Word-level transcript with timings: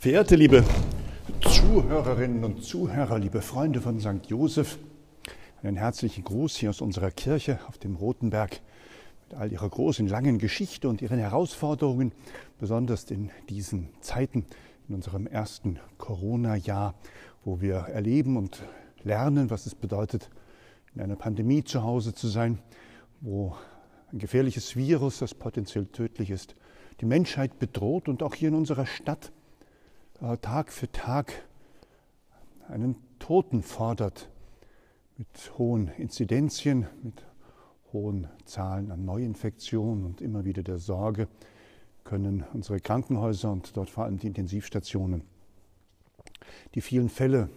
Verehrte 0.00 0.34
liebe 0.34 0.64
Zuhörerinnen 1.42 2.42
und 2.42 2.64
Zuhörer, 2.64 3.18
liebe 3.18 3.42
Freunde 3.42 3.82
von 3.82 4.00
St. 4.00 4.24
Josef, 4.28 4.78
einen 5.62 5.76
herzlichen 5.76 6.24
Gruß 6.24 6.56
hier 6.56 6.70
aus 6.70 6.80
unserer 6.80 7.10
Kirche 7.10 7.58
auf 7.68 7.76
dem 7.76 7.96
Rotenberg 7.96 8.62
mit 9.28 9.38
all 9.38 9.52
ihrer 9.52 9.68
großen, 9.68 10.08
langen 10.08 10.38
Geschichte 10.38 10.88
und 10.88 11.02
ihren 11.02 11.18
Herausforderungen, 11.18 12.12
besonders 12.58 13.10
in 13.10 13.30
diesen 13.50 13.90
Zeiten, 14.00 14.46
in 14.88 14.94
unserem 14.94 15.26
ersten 15.26 15.78
Corona-Jahr, 15.98 16.94
wo 17.44 17.60
wir 17.60 17.74
erleben 17.74 18.38
und 18.38 18.62
lernen, 19.02 19.50
was 19.50 19.66
es 19.66 19.74
bedeutet, 19.74 20.30
in 20.94 21.02
einer 21.02 21.16
Pandemie 21.16 21.62
zu 21.62 21.82
Hause 21.82 22.14
zu 22.14 22.28
sein, 22.28 22.58
wo 23.20 23.54
ein 24.10 24.18
gefährliches 24.18 24.76
Virus, 24.76 25.18
das 25.18 25.34
potenziell 25.34 25.84
tödlich 25.84 26.30
ist, 26.30 26.54
die 27.02 27.06
Menschheit 27.06 27.58
bedroht 27.58 28.08
und 28.08 28.22
auch 28.22 28.34
hier 28.34 28.48
in 28.48 28.54
unserer 28.54 28.86
Stadt 28.86 29.30
Tag 30.42 30.70
für 30.70 30.92
Tag 30.92 31.32
einen 32.68 32.96
Toten 33.18 33.62
fordert 33.62 34.28
mit 35.16 35.28
hohen 35.56 35.88
Inzidenzien, 35.88 36.86
mit 37.02 37.24
hohen 37.92 38.28
Zahlen 38.44 38.90
an 38.90 39.04
Neuinfektionen 39.04 40.04
und 40.04 40.20
immer 40.20 40.44
wieder 40.44 40.62
der 40.62 40.78
Sorge, 40.78 41.26
können 42.04 42.44
unsere 42.52 42.80
Krankenhäuser 42.80 43.50
und 43.50 43.76
dort 43.76 43.88
vor 43.88 44.04
allem 44.04 44.18
die 44.18 44.26
Intensivstationen 44.26 45.22
die 46.74 46.80
vielen 46.80 47.08
Fälle 47.08 47.48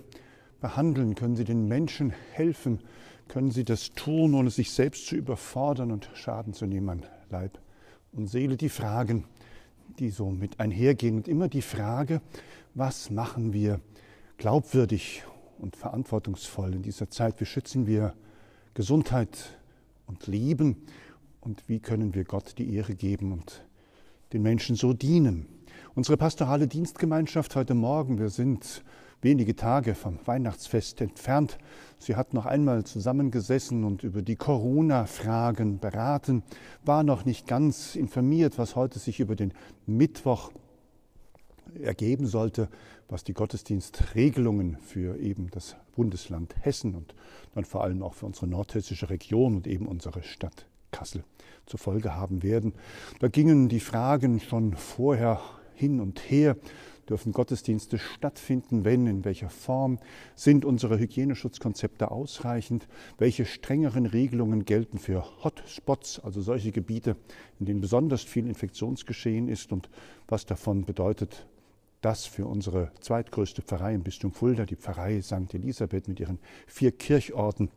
behandeln, 0.62 1.16
können 1.16 1.36
sie 1.36 1.44
den 1.44 1.68
Menschen 1.68 2.14
helfen, 2.32 2.80
können 3.28 3.52
sie 3.52 3.64
das 3.64 3.92
tun, 3.92 4.34
ohne 4.34 4.50
sich 4.50 4.72
selbst 4.72 5.08
zu 5.08 5.16
überfordern 5.16 5.92
und 5.92 6.10
Schaden 6.14 6.54
zu 6.54 6.66
nehmen 6.66 6.90
an 6.90 7.06
Leib 7.30 7.60
und 8.12 8.28
Seele. 8.28 8.58
Die 8.58 8.70
Fragen, 8.70 9.26
die 10.00 10.10
so 10.10 10.30
mit 10.30 10.60
einhergehen 10.60 11.16
und 11.18 11.28
immer 11.28 11.48
die 11.48 11.62
Frage, 11.62 12.22
was 12.76 13.10
machen 13.12 13.54
wir 13.54 13.80
glaubwürdig 14.38 15.24
und 15.60 15.76
verantwortungsvoll 15.76 16.74
in 16.74 16.82
dieser 16.82 17.10
Zeit? 17.10 17.40
Wie 17.40 17.46
schützen 17.46 17.86
wir 17.86 18.14
Gesundheit 18.74 19.60
und 20.08 20.26
Leben? 20.28 20.78
Und 21.40 21.70
wie 21.70 21.80
können 21.80 22.16
wir 22.16 22.24
Gott 22.24 22.58
die 22.58 22.74
Ehre 22.74 22.96
geben 22.96 23.32
und 23.32 23.66
den 24.32 24.42
Menschen 24.42 24.76
so 24.76 24.94
dienen? 24.94 25.46
Unsere 25.94 26.18
pastorale 26.18 26.68
Dienstgemeinschaft 26.68 27.56
heute 27.56 27.76
Morgen, 27.76 28.18
wir 28.18 28.30
sind 28.30 28.84
wenige 29.22 29.56
Tage 29.56 29.94
vom 29.94 30.18
Weihnachtsfest 30.26 31.00
entfernt. 31.02 31.58
Sie 32.00 32.16
hat 32.16 32.34
noch 32.34 32.48
einmal 32.48 32.84
zusammengesessen 32.86 33.84
und 33.84 34.04
über 34.04 34.22
die 34.24 34.36
Corona-Fragen 34.36 35.80
beraten, 35.80 36.44
war 36.84 37.04
noch 37.04 37.24
nicht 37.24 37.46
ganz 37.46 37.96
informiert, 37.96 38.58
was 38.58 38.76
heute 38.76 38.98
sich 38.98 39.20
über 39.20 39.36
den 39.36 39.54
Mittwoch 39.86 40.52
ergeben 41.82 42.28
sollte, 42.28 42.70
was 43.08 43.24
die 43.24 43.34
Gottesdienstregelungen 43.34 44.78
für 44.78 45.18
eben 45.18 45.50
das 45.52 45.76
Bundesland 45.96 46.56
Hessen 46.62 46.96
und 46.96 47.14
dann 47.54 47.66
vor 47.66 47.84
allem 47.84 48.02
auch 48.02 48.14
für 48.14 48.26
unsere 48.26 48.48
nordhessische 48.48 49.10
Region 49.10 49.56
und 49.56 49.68
eben 49.68 49.88
unsere 49.88 50.24
Stadt 50.24 50.68
Kassel 50.92 51.24
zur 51.66 51.80
Folge 51.80 52.16
haben 52.16 52.44
werden. 52.44 52.74
Da 53.20 53.28
gingen 53.28 53.68
die 53.68 53.80
Fragen 53.80 54.40
schon 54.40 54.76
vorher 54.76 55.42
hin 55.74 56.00
und 56.00 56.20
her. 56.30 56.56
Dürfen 57.10 57.34
Gottesdienste 57.34 57.98
stattfinden? 57.98 58.86
Wenn? 58.86 59.08
In 59.08 59.26
welcher 59.26 59.50
Form? 59.50 60.00
Sind 60.36 60.64
unsere 60.64 60.98
Hygieneschutzkonzepte 61.00 62.10
ausreichend? 62.12 62.88
Welche 63.18 63.46
strengeren 63.46 64.06
Regelungen 64.06 64.64
gelten 64.64 65.00
für 65.00 65.26
Hotspots, 65.44 66.20
also 66.20 66.42
solche 66.42 66.72
Gebiete, 66.72 67.18
in 67.60 67.66
denen 67.66 67.82
besonders 67.82 68.22
viel 68.22 68.48
Infektionsgeschehen 68.48 69.50
ist? 69.50 69.74
Und 69.74 69.90
was 70.30 70.46
davon 70.46 70.86
bedeutet 70.86 71.46
das 72.04 72.26
für 72.26 72.46
unsere 72.46 72.92
zweitgrößte 73.00 73.62
Pfarrei 73.62 73.96
im 73.96 74.04
Bistum 74.04 74.32
Fulda, 74.32 74.66
die 74.66 74.76
Pfarrei 74.76 75.22
St. 75.22 75.54
Elisabeth 75.54 76.08
mit 76.08 76.20
ihren 76.20 76.40
vier 76.68 76.92
Kirchorten, 76.92 77.70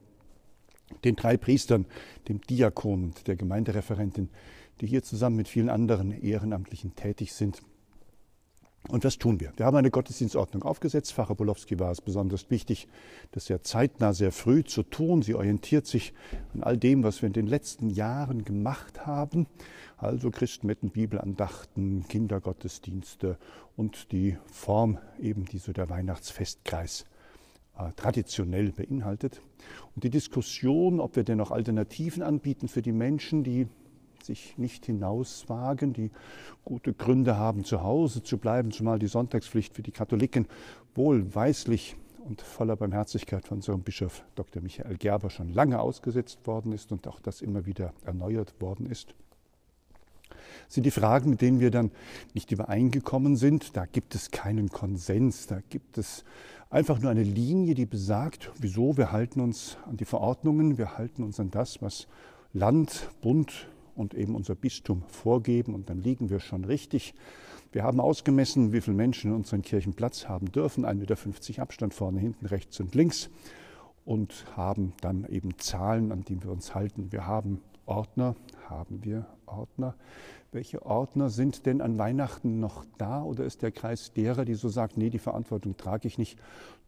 den 1.05 1.17
drei 1.17 1.37
Priestern, 1.37 1.87
dem 2.29 2.41
Diakon 2.41 3.05
und 3.05 3.27
der 3.29 3.37
Gemeindereferentin, 3.37 4.29
die 4.81 4.87
hier 4.87 5.03
zusammen 5.03 5.37
mit 5.37 5.49
vielen 5.49 5.71
anderen 5.71 6.13
Ehrenamtlichen 6.13 6.95
tätig 6.95 7.33
sind. 7.33 7.63
Und 8.89 9.05
was 9.05 9.19
tun 9.19 9.41
wir? 9.41 9.53
Wir 9.57 9.67
haben 9.67 9.77
eine 9.77 9.91
Gottesdienstordnung 9.91 10.63
aufgesetzt. 10.63 11.13
Pfarrer 11.13 11.35
Bolowski 11.35 11.79
war 11.81 11.91
es 11.91 12.01
besonders 12.01 12.51
wichtig, 12.51 12.87
das 13.33 13.47
sehr 13.47 13.63
zeitnah, 13.63 14.13
sehr 14.13 14.31
früh 14.31 14.63
zu 14.63 14.85
tun. 14.85 15.23
Sie 15.23 15.35
orientiert 15.35 15.87
sich 15.87 16.13
an 16.55 16.63
all 16.63 16.77
dem, 16.77 17.03
was 17.03 17.21
wir 17.21 17.27
in 17.27 17.33
den 17.33 17.49
letzten 17.49 17.91
Jahren 17.91 18.45
gemacht 18.45 19.05
haben. 19.05 19.49
Also 19.99 20.31
Christenmetten, 20.31 20.91
Bibelandachten, 20.91 22.07
Kindergottesdienste 22.07 23.39
und 23.77 24.13
die 24.13 24.37
Form 24.45 24.99
eben, 25.19 25.47
die 25.47 25.59
so 25.59 25.73
der 25.73 25.89
Weihnachtsfestkreis 25.89 27.07
äh, 27.79 27.93
traditionell 27.97 28.73
beinhaltet. 28.73 29.41
Und 29.95 30.05
die 30.05 30.11
Diskussion, 30.11 31.01
ob 31.01 31.17
wir 31.17 31.25
denn 31.25 31.39
noch 31.39 31.51
Alternativen 31.51 32.23
anbieten 32.23 32.69
für 32.69 32.83
die 32.83 32.93
Menschen, 32.93 33.43
die 33.43 33.69
sich 34.23 34.59
nicht 34.59 34.85
hinauswagen, 34.85 35.95
die 35.95 36.11
gute 36.65 36.93
Gründe 36.93 37.39
haben, 37.39 37.65
zu 37.65 37.83
Hause 37.83 38.23
zu 38.23 38.37
bleiben, 38.37 38.73
zumal 38.73 38.99
die 38.99 39.07
Sonntagspflicht 39.07 39.75
für 39.75 39.83
die 39.83 39.93
Katholiken 39.93 40.47
wohlweislich 40.95 41.97
und 42.19 42.43
voller 42.43 42.77
Barmherzigkeit 42.77 43.47
von 43.47 43.59
unserem 43.59 43.83
Bischof 43.83 44.25
Dr. 44.35 44.61
Michael 44.63 44.97
Gerber 44.97 45.31
schon 45.31 45.49
lange 45.55 45.81
ausgesetzt 45.81 46.47
worden 46.47 46.73
ist 46.73 46.93
und 46.93 47.07
auch 47.07 47.21
das 47.21 47.41
immer 47.41 47.65
wieder 47.67 47.95
erneuert 48.05 48.61
worden 48.61 48.87
ist 48.87 49.15
sind 50.69 50.85
die 50.85 50.91
Fragen, 50.91 51.31
mit 51.31 51.41
denen 51.41 51.61
wir 51.61 51.71
dann 51.71 51.91
nicht 52.35 52.53
übereingekommen 52.53 53.37
sind. 53.37 53.77
Da 53.77 53.87
gibt 53.87 54.15
es 54.15 54.31
keinen 54.31 54.69
Konsens, 54.69 55.47
da 55.47 55.61
gibt 55.71 55.99
es 55.99 56.25
einfach 56.71 56.99
nur 57.01 57.11
eine 57.11 57.23
Linie, 57.23 57.75
die 57.75 57.87
besagt, 57.87 58.51
wieso 58.59 58.97
wir 58.97 59.13
halten 59.13 59.41
uns 59.41 59.79
an 59.87 59.97
die 59.97 60.05
Verordnungen, 60.05 60.79
wir 60.79 60.99
halten 60.99 61.23
uns 61.23 61.41
an 61.41 61.51
das, 61.51 61.81
was 61.83 62.07
Land, 62.53 63.09
Bund 63.21 63.69
und 63.95 64.15
eben 64.15 64.35
unser 64.35 64.55
Bistum 64.55 65.03
vorgeben 65.09 65.75
und 65.75 65.91
dann 65.91 66.03
liegen 66.03 66.31
wir 66.31 66.41
schon 66.41 66.65
richtig. 66.65 67.15
Wir 67.73 67.83
haben 67.83 68.01
ausgemessen, 68.01 68.73
wie 68.73 68.81
viele 68.81 68.97
Menschen 68.97 69.31
in 69.31 69.37
unseren 69.37 69.63
Kirchen 69.63 69.95
Platz 69.95 70.29
haben 70.29 70.51
dürfen, 70.53 70.87
1,50 70.87 71.49
Meter 71.51 71.63
Abstand 71.63 71.95
vorne, 71.95 72.21
hinten, 72.21 72.47
rechts 72.47 72.81
und 72.81 72.95
links 72.95 73.31
und 74.05 74.47
haben 74.57 74.93
dann 75.01 75.27
eben 75.29 75.59
Zahlen, 75.59 76.13
an 76.13 76.25
die 76.25 76.43
wir 76.43 76.51
uns 76.51 76.75
halten. 76.75 77.13
Wir 77.13 77.27
haben 77.27 77.61
Ordner, 77.87 78.35
haben 78.69 79.05
wir 79.05 79.27
Ordner. 79.47 79.95
Welche 80.53 80.85
Ordner 80.85 81.31
sind 81.31 81.67
denn 81.67 81.81
an 81.81 81.99
Weihnachten 81.99 82.61
noch 82.61 82.85
da 82.99 83.23
oder 83.23 83.45
ist 83.45 83.63
der 83.63 83.73
Kreis 83.73 84.13
derer, 84.13 84.45
die 84.45 84.55
so 84.55 84.69
sagt, 84.69 84.97
nee, 84.97 85.11
die 85.11 85.19
Verantwortung 85.19 85.77
trage 85.77 86.09
ich 86.09 86.19
nicht, 86.19 86.39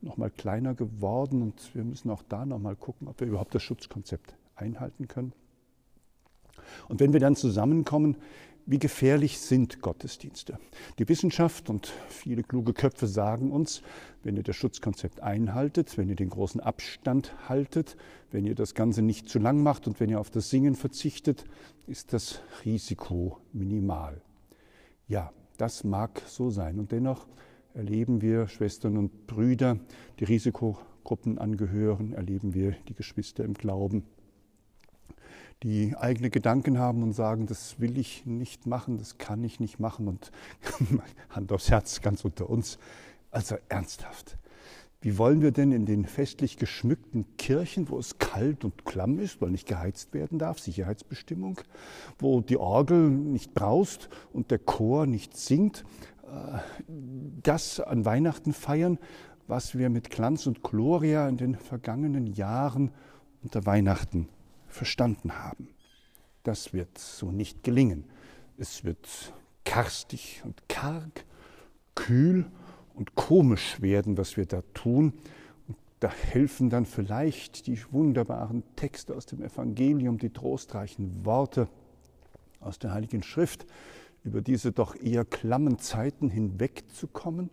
noch 0.01 0.17
mal 0.17 0.31
kleiner 0.31 0.75
geworden 0.75 1.43
und 1.43 1.75
wir 1.75 1.85
müssen 1.85 2.11
auch 2.11 2.23
da 2.29 2.47
noch 2.47 2.59
mal 2.59 2.77
gucken, 2.77 3.09
ob 3.09 3.21
wir 3.21 3.27
überhaupt 3.27 3.55
das 3.55 3.63
Schutzkonzept 3.63 4.37
einhalten 4.55 5.09
können? 5.09 5.33
Und 6.89 7.01
wenn 7.01 7.13
wir 7.13 7.21
dann 7.21 7.37
zusammenkommen, 7.37 8.17
wie 8.69 8.79
gefährlich 8.79 9.39
sind 9.39 9.81
Gottesdienste? 9.81 10.59
Die 10.99 11.09
Wissenschaft 11.09 11.71
und 11.71 11.87
viele 12.11 12.43
kluge 12.43 12.75
Köpfe 12.75 13.07
sagen 13.07 13.51
uns, 13.51 13.83
wenn 14.23 14.37
ihr 14.37 14.43
das 14.43 14.57
Schutzkonzept 14.57 15.23
einhaltet, 15.23 15.97
wenn 15.97 16.11
ihr 16.11 16.17
den 16.17 16.29
großen 16.29 16.61
Abstand 16.61 17.35
haltet, 17.49 17.97
wenn 18.31 18.45
ihr 18.45 18.55
das 18.55 18.75
Ganze 18.75 19.01
nicht 19.01 19.31
zu 19.31 19.39
lang 19.39 19.63
macht 19.63 19.87
und 19.87 20.01
wenn 20.01 20.11
ihr 20.11 20.21
auf 20.21 20.29
das 20.29 20.51
Singen 20.51 20.75
verzichtet, 20.75 21.47
ist 21.87 22.13
das 22.13 22.43
Risiko 22.67 23.39
minimal. 23.55 24.21
Ja, 25.07 25.33
das 25.57 25.83
mag 25.83 26.21
so 26.27 26.51
sein. 26.51 26.79
Und 26.79 26.93
dennoch 26.93 27.27
erleben 27.73 28.21
wir 28.21 28.49
Schwestern 28.49 28.99
und 28.99 29.27
Brüder, 29.27 29.79
die 30.21 30.25
Risikogruppen 30.25 31.39
angehören, 31.39 32.13
erleben 32.13 32.53
wir 32.53 32.73
die 32.87 32.95
Geschwister 32.95 33.45
im 33.45 33.55
Glauben, 33.55 34.05
die 35.63 35.97
eigene 35.97 36.31
Gedanken 36.31 36.79
haben 36.79 37.03
und 37.03 37.13
sagen, 37.13 37.47
das 37.47 37.81
will 37.81 37.99
ich 37.99 38.27
nicht 38.27 38.67
machen, 38.67 38.99
das 38.99 39.19
kann 39.19 39.43
ich 39.43 39.59
nicht 39.59 39.81
machen 39.81 40.07
und 40.07 40.31
Hand 41.31 41.53
aufs 41.53 41.71
Herz 41.71 42.01
ganz 42.01 42.25
unter 42.25 42.49
uns. 42.49 42.79
Also 43.31 43.57
ernsthaft. 43.69 44.39
Wie 45.01 45.17
wollen 45.17 45.43
wir 45.43 45.53
denn 45.53 45.71
in 45.71 45.87
den 45.87 46.07
festlich 46.07 46.57
geschmückten 46.57 47.25
Kirchen, 47.37 47.89
wo 47.89 47.99
es 47.99 48.19
kalt 48.19 48.65
und 48.65 48.85
klamm 48.85 49.21
ist, 49.21 49.41
weil 49.41 49.51
nicht 49.51 49.69
geheizt 49.69 50.13
werden 50.13 50.39
darf, 50.39 50.59
Sicherheitsbestimmung, 50.59 51.61
wo 52.19 52.41
die 52.41 52.57
Orgel 52.57 53.09
nicht 53.11 53.55
braust 53.55 54.09
und 54.33 54.51
der 54.51 54.59
Chor 54.59 55.07
nicht 55.07 55.37
singt, 55.37 55.85
äh, 56.25 56.59
das 57.43 57.79
an 57.79 58.05
Weihnachten 58.05 58.53
feiern, 58.53 58.99
was 59.47 59.79
wir 59.79 59.89
mit 59.89 60.11
Glanz 60.11 60.47
und 60.47 60.63
Gloria 60.63 61.29
in 61.29 61.37
den 61.37 61.55
vergangenen 61.55 62.27
Jahren 62.27 62.91
unter 63.43 63.67
Weihnachten 63.67 64.29
verstanden 64.69 65.39
haben. 65.39 65.69
Das 66.45 66.73
wird 66.73 66.97
so 66.99 67.31
nicht 67.31 67.63
gelingen. 67.63 68.05
Es 68.57 68.85
wird 68.85 69.33
karstig 69.65 70.43
und 70.45 70.69
karg, 70.69 71.25
kühl 71.95 72.47
und 72.95 73.15
komisch 73.15 73.81
werden, 73.81 74.17
was 74.17 74.37
wir 74.37 74.47
da 74.47 74.63
tun. 74.75 75.13
Und 75.67 75.77
da 76.01 76.11
helfen 76.11 76.71
dann 76.71 76.87
vielleicht 76.87 77.67
die 77.67 77.79
wunderbaren 77.91 78.63
Texte 78.77 79.15
aus 79.15 79.27
dem 79.27 79.43
Evangelium, 79.43 80.19
die 80.19 80.31
trostreichen 80.31 81.25
Worte 81.25 81.69
aus 82.61 82.79
der 82.79 82.93
Heiligen 82.93 83.23
Schrift, 83.23 83.67
über 84.25 84.41
diese 84.41 84.73
doch 84.73 84.97
eher 84.97 85.25
klammen 85.25 85.79
Zeiten 85.79 86.29
hinwegzukommen 86.29 87.51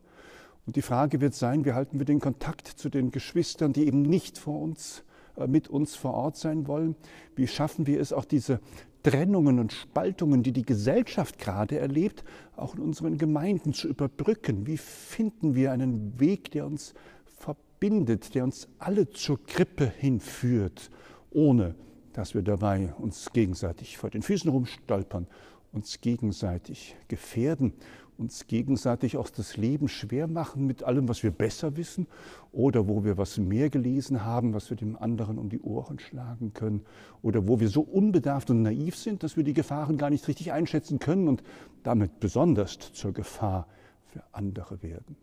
Und 0.65 0.75
die 0.75 0.81
Frage 0.81 1.21
wird 1.21 1.35
sein, 1.35 1.63
wie 1.63 1.73
halten 1.73 2.00
wir 2.00 2.06
den 2.06 2.19
Kontakt 2.19 2.67
zu 2.67 2.89
den 2.89 3.12
Geschwistern, 3.12 3.71
die 3.71 3.85
eben 3.85 4.01
nicht 4.01 4.38
vor 4.38 4.59
uns, 4.62 5.03
mit 5.47 5.67
uns 5.67 5.95
vor 5.95 6.13
Ort 6.13 6.37
sein 6.37 6.67
wollen? 6.67 6.95
Wie 7.35 7.47
schaffen 7.47 7.87
wir 7.87 7.99
es, 7.99 8.13
auch 8.13 8.25
diese 8.25 8.59
Trennungen 9.03 9.59
und 9.59 9.71
Spaltungen, 9.71 10.41
die 10.41 10.51
die 10.51 10.65
Gesellschaft 10.65 11.37
gerade 11.37 11.77
erlebt, 11.77 12.23
auch 12.55 12.75
in 12.75 12.81
unseren 12.81 13.17
Gemeinden 13.17 13.73
zu 13.73 13.87
überbrücken? 13.87 14.65
Wie 14.65 14.77
finden 14.77 15.55
wir 15.55 15.71
einen 15.71 16.19
Weg, 16.19 16.51
der 16.51 16.65
uns 16.65 16.93
verbindet, 17.25 18.33
der 18.33 18.43
uns 18.43 18.67
alle 18.79 19.09
zur 19.09 19.43
Krippe 19.45 19.85
hinführt, 19.85 20.89
ohne 21.31 21.75
dass 22.13 22.33
wir 22.33 22.41
dabei 22.41 22.93
uns 22.97 23.31
gegenseitig 23.33 23.97
vor 23.97 24.09
den 24.09 24.21
Füßen 24.21 24.49
rumstolpern, 24.49 25.27
uns 25.73 25.99
gegenseitig 25.99 26.95
gefährden, 27.09 27.73
uns 28.17 28.47
gegenseitig 28.47 29.17
auch 29.17 29.29
das 29.29 29.57
Leben 29.57 29.88
schwer 29.88 30.27
machen 30.27 30.65
mit 30.65 30.83
allem, 30.83 31.09
was 31.09 31.23
wir 31.23 31.31
besser 31.31 31.75
wissen 31.77 32.07
oder 32.51 32.88
wo 32.88 33.03
wir 33.03 33.17
was 33.17 33.38
mehr 33.38 33.69
gelesen 33.69 34.23
haben, 34.23 34.53
was 34.53 34.69
wir 34.69 34.77
dem 34.77 34.95
anderen 34.95 35.38
um 35.38 35.50
die 35.50 35.62
Ohren 35.62 36.00
schlagen 36.00 36.53
können 36.53 36.85
oder 37.21 37.47
wo 37.47 37.59
wir 37.59 37.69
so 37.69 37.81
unbedarft 37.81 38.50
und 38.50 38.62
naiv 38.62 38.95
sind, 38.95 39.23
dass 39.23 39.35
wir 39.35 39.44
die 39.44 39.53
Gefahren 39.53 39.97
gar 39.97 40.09
nicht 40.09 40.27
richtig 40.27 40.51
einschätzen 40.51 41.00
können 41.00 41.27
und 41.27 41.44
damit 41.83 42.19
besonders 42.19 42.77
zur 42.94 43.13
Gefahr 43.13 43.67
für 44.07 44.23
andere 44.31 44.81
werden. 44.81 45.17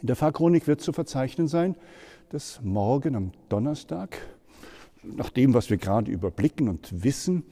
In 0.00 0.06
der 0.06 0.16
Fahrchronik 0.16 0.68
wird 0.68 0.80
zu 0.80 0.92
verzeichnen 0.92 1.48
sein, 1.48 1.74
dass 2.30 2.60
morgen 2.62 3.16
am 3.16 3.32
Donnerstag 3.48 4.18
nach 5.02 5.30
dem, 5.30 5.54
was 5.54 5.70
wir 5.70 5.76
gerade 5.76 6.10
überblicken 6.10 6.68
und 6.68 7.02
wissen, 7.02 7.44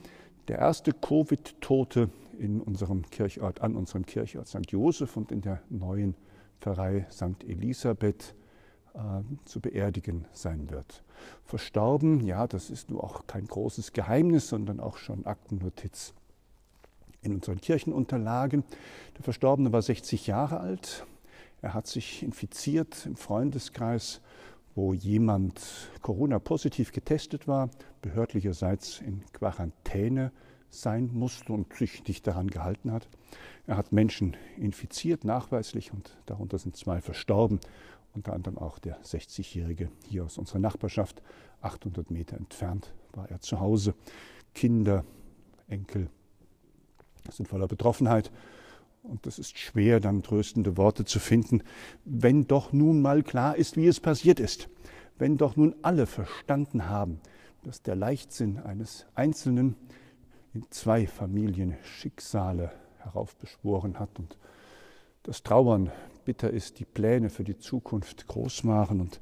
der 0.47 0.59
erste 0.59 0.93
Covid-Tote 0.93 2.09
in 2.37 2.61
unserem 2.61 3.09
Kirchort, 3.09 3.61
an 3.61 3.75
unserem 3.75 4.05
Kirchort 4.05 4.47
St. 4.47 4.71
Josef 4.71 5.17
und 5.17 5.31
in 5.31 5.41
der 5.41 5.61
neuen 5.69 6.15
Pfarrei 6.61 7.05
St. 7.11 7.43
Elisabeth 7.45 8.35
äh, 8.93 8.99
zu 9.45 9.59
beerdigen 9.59 10.25
sein 10.33 10.69
wird. 10.69 11.03
Verstorben, 11.43 12.21
ja, 12.21 12.47
das 12.47 12.69
ist 12.69 12.89
nur 12.89 13.03
auch 13.03 13.27
kein 13.27 13.45
großes 13.45 13.93
Geheimnis, 13.93 14.49
sondern 14.49 14.79
auch 14.79 14.97
schon 14.97 15.25
Aktennotiz 15.25 16.13
in 17.21 17.35
unseren 17.35 17.59
Kirchenunterlagen. 17.59 18.63
Der 19.17 19.23
Verstorbene 19.23 19.71
war 19.71 19.81
60 19.81 20.27
Jahre 20.27 20.59
alt. 20.59 21.05
Er 21.61 21.73
hat 21.73 21.87
sich 21.87 22.23
infiziert 22.23 23.05
im 23.05 23.15
Freundeskreis 23.15 24.21
wo 24.77 24.93
jemand 24.93 25.59
Corona-positiv 26.03 26.91
getestet 26.91 27.47
war, 27.47 27.71
behördlicherseits 28.03 29.01
in 29.01 29.23
Quarantäne 29.33 30.31
sein 30.69 31.09
musste 31.13 31.53
und 31.53 31.73
sich 31.73 32.05
nicht 32.07 32.27
daran 32.27 32.47
gehalten 32.47 32.91
hat. 32.91 33.07
Er 33.65 33.77
hat 33.77 33.91
Menschen 33.91 34.35
infiziert, 34.57 35.23
nachweislich, 35.23 35.91
und 35.91 36.17
darunter 36.25 36.57
sind 36.57 36.75
zwei 36.75 37.01
verstorben, 37.01 37.59
unter 38.13 38.33
anderem 38.33 38.57
auch 38.57 38.79
der 38.79 39.01
60-Jährige 39.03 39.91
hier 40.07 40.25
aus 40.25 40.37
unserer 40.37 40.59
Nachbarschaft. 40.59 41.21
800 41.61 42.11
Meter 42.11 42.37
entfernt 42.37 42.93
war 43.13 43.29
er 43.29 43.41
zu 43.41 43.59
Hause. 43.59 43.93
Kinder, 44.53 45.03
Enkel 45.67 46.09
sind 47.29 47.47
voller 47.47 47.67
Betroffenheit 47.67 48.31
und 49.03 49.27
es 49.27 49.37
ist 49.37 49.57
schwer, 49.57 49.99
dann 49.99 50.23
tröstende 50.23 50.77
Worte 50.77 51.05
zu 51.05 51.19
finden, 51.19 51.61
wenn 52.05 52.47
doch 52.47 52.73
nun 52.73 53.01
mal 53.01 53.23
klar 53.23 53.55
ist, 53.55 53.75
wie 53.75 53.87
es 53.87 53.99
passiert 53.99 54.39
ist. 54.39 54.69
Wenn 55.17 55.37
doch 55.37 55.55
nun 55.55 55.75
alle 55.81 56.05
verstanden 56.05 56.87
haben, 56.89 57.19
dass 57.63 57.81
der 57.81 57.95
Leichtsinn 57.95 58.59
eines 58.59 59.07
Einzelnen 59.15 59.69
in 59.69 60.06
zwei 60.69 61.07
Familien 61.07 61.75
Schicksale 61.83 62.71
heraufbeschworen 62.99 63.99
hat 63.99 64.19
und 64.19 64.37
das 65.23 65.43
Trauern 65.43 65.91
bitter 66.25 66.49
ist, 66.49 66.79
die 66.79 66.85
Pläne 66.85 67.29
für 67.29 67.43
die 67.43 67.57
Zukunft 67.57 68.27
groß 68.27 68.63
machen 68.63 69.01
und 69.01 69.19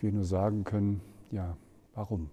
wir 0.00 0.12
nur 0.12 0.24
sagen 0.24 0.64
können, 0.64 1.00
ja, 1.30 1.56
warum? 1.94 2.30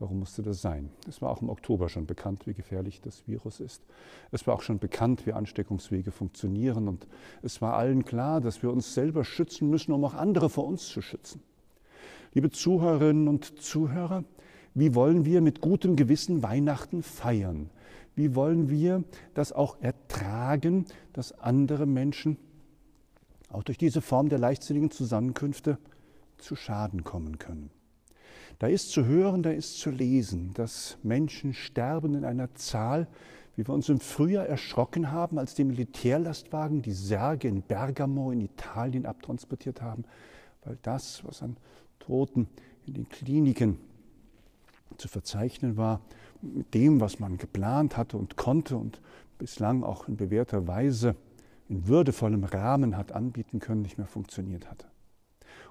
Warum 0.00 0.20
musste 0.20 0.42
das 0.42 0.62
sein? 0.62 0.88
Es 1.06 1.20
war 1.20 1.28
auch 1.28 1.42
im 1.42 1.50
Oktober 1.50 1.90
schon 1.90 2.06
bekannt, 2.06 2.46
wie 2.46 2.54
gefährlich 2.54 3.02
das 3.02 3.28
Virus 3.28 3.60
ist. 3.60 3.82
Es 4.30 4.46
war 4.46 4.54
auch 4.54 4.62
schon 4.62 4.78
bekannt, 4.78 5.26
wie 5.26 5.34
Ansteckungswege 5.34 6.10
funktionieren. 6.10 6.88
Und 6.88 7.06
es 7.42 7.60
war 7.60 7.74
allen 7.74 8.06
klar, 8.06 8.40
dass 8.40 8.62
wir 8.62 8.70
uns 8.70 8.94
selber 8.94 9.24
schützen 9.24 9.68
müssen, 9.68 9.92
um 9.92 10.02
auch 10.06 10.14
andere 10.14 10.48
vor 10.48 10.66
uns 10.66 10.86
zu 10.86 11.02
schützen. 11.02 11.42
Liebe 12.32 12.50
Zuhörerinnen 12.50 13.28
und 13.28 13.60
Zuhörer, 13.60 14.24
wie 14.74 14.94
wollen 14.94 15.24
wir 15.24 15.40
mit 15.40 15.60
gutem 15.60 15.96
Gewissen 15.96 16.42
Weihnachten 16.42 17.02
feiern? 17.02 17.70
Wie 18.14 18.34
wollen 18.34 18.70
wir 18.70 19.04
das 19.34 19.52
auch 19.52 19.80
ertragen, 19.80 20.86
dass 21.12 21.32
andere 21.32 21.86
Menschen 21.86 22.36
auch 23.48 23.62
durch 23.62 23.78
diese 23.78 24.00
Form 24.00 24.28
der 24.28 24.38
leichtsinnigen 24.38 24.90
Zusammenkünfte 24.90 25.78
zu 26.38 26.56
Schaden 26.56 27.04
kommen 27.04 27.38
können? 27.38 27.70
Da 28.58 28.66
ist 28.66 28.90
zu 28.90 29.06
hören, 29.06 29.42
da 29.42 29.50
ist 29.50 29.80
zu 29.80 29.90
lesen, 29.90 30.52
dass 30.54 30.98
Menschen 31.02 31.54
sterben 31.54 32.14
in 32.14 32.24
einer 32.24 32.54
Zahl, 32.54 33.08
wie 33.56 33.66
wir 33.66 33.74
uns 33.74 33.88
im 33.88 34.00
Frühjahr 34.00 34.46
erschrocken 34.46 35.10
haben, 35.10 35.38
als 35.38 35.54
die 35.54 35.64
Militärlastwagen 35.64 36.82
die 36.82 36.92
Särge 36.92 37.48
in 37.48 37.62
Bergamo 37.62 38.30
in 38.30 38.40
Italien 38.40 39.06
abtransportiert 39.06 39.80
haben, 39.82 40.04
weil 40.64 40.78
das, 40.82 41.24
was 41.24 41.42
an 41.42 41.56
Toten 42.00 42.48
in 42.86 42.94
den 42.94 43.08
Kliniken 43.08 43.78
zu 44.98 45.08
verzeichnen 45.08 45.76
war, 45.76 46.00
mit 46.42 46.74
dem, 46.74 47.00
was 47.00 47.18
man 47.18 47.38
geplant 47.38 47.96
hatte 47.96 48.16
und 48.16 48.36
konnte 48.36 48.76
und 48.76 49.00
bislang 49.38 49.82
auch 49.82 50.08
in 50.08 50.16
bewährter 50.16 50.66
Weise 50.66 51.16
in 51.68 51.86
würdevollem 51.86 52.44
Rahmen 52.44 52.96
hat 52.96 53.12
anbieten 53.12 53.60
können, 53.60 53.82
nicht 53.82 53.96
mehr 53.96 54.06
funktioniert 54.06 54.68
hatte. 54.68 54.86